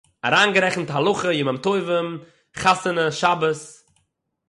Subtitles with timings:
[0.25, 2.07] אַריינגערעכנט הלכה, ימים טובים,
[2.61, 3.59] חתונה, שבת